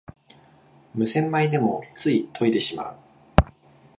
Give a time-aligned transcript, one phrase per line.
[0.95, 2.95] 無洗米でもつい研いでしまう